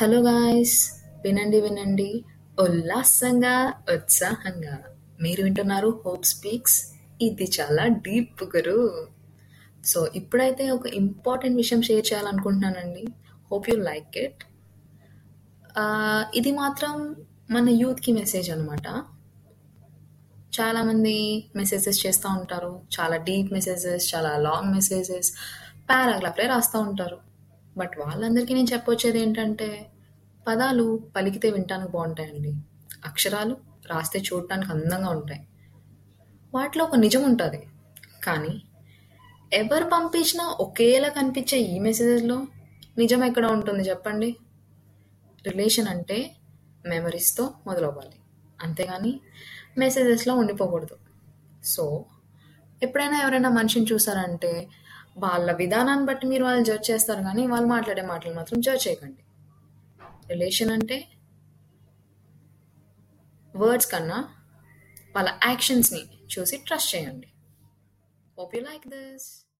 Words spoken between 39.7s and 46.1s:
పంపించినా ఒకేలా కనిపించే ఈ మెసేజెస్లో నిజం ఎక్కడ ఉంటుంది చెప్పండి? రిలేషన్